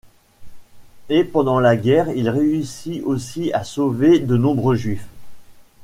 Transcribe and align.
Et 1.09 1.23
pendant 1.23 1.59
la 1.59 1.75
guerre, 1.77 2.09
il 2.09 2.27
réussit 2.27 3.03
aussi 3.03 3.53
à 3.53 3.63
sauver 3.63 4.17
de 4.17 4.35
nombreux 4.35 4.73
juifs. 4.75 5.05